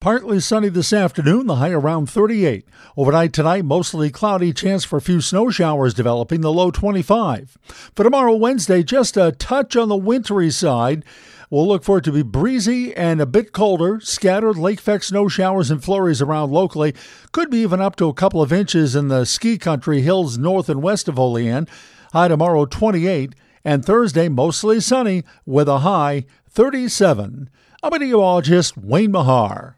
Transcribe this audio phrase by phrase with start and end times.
[0.00, 2.66] Partly sunny this afternoon, the high around 38.
[2.96, 7.58] Overnight tonight, mostly cloudy, chance for a few snow showers developing, the low 25.
[7.94, 11.04] For tomorrow, Wednesday, just a touch on the wintry side.
[11.50, 14.00] We'll look for it to be breezy and a bit colder.
[14.00, 16.94] Scattered lake effect snow showers and flurries around locally.
[17.32, 20.70] Could be even up to a couple of inches in the ski country hills north
[20.70, 21.68] and west of Olean.
[22.14, 23.34] High tomorrow 28.
[23.66, 27.50] And Thursday, mostly sunny with a high 37.
[27.82, 29.76] I'm meteorologist Wayne Mahar.